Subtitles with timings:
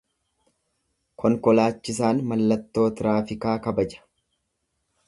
[1.23, 4.07] Konkolaachisaan mallattoo tiraafikaa kabaja.